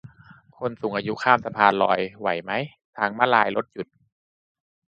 [0.57, 2.63] คนสูงอายุข้ามสะพานลอยไหวมั้ย
[2.97, 3.87] ทางม้าลายรถหยุด